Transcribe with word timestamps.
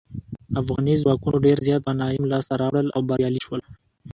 افغاني 0.61 0.95
ځواکونو 1.03 1.37
ډیر 1.45 1.57
زیات 1.67 1.81
غنایم 1.89 2.23
لاسته 2.31 2.53
راوړل 2.61 2.87
او 2.95 3.01
بریالي 3.09 3.41
شول. 3.45 3.61